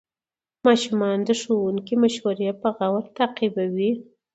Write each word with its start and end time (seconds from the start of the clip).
ماشومان 0.67 1.17
د 1.27 1.29
ښوونکي 1.41 1.95
مشورې 2.03 2.49
په 2.61 2.67
غور 2.77 3.03
تعقیبوي 3.17 3.91